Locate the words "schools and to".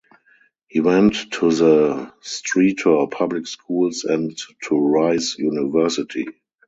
3.45-4.75